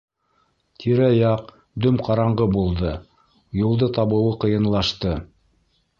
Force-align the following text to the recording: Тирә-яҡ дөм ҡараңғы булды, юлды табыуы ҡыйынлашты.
Тирә-яҡ 0.83 1.51
дөм 1.85 1.99
ҡараңғы 2.07 2.47
булды, 2.55 2.95
юлды 3.61 3.91
табыуы 3.99 4.33
ҡыйынлашты. 4.45 5.13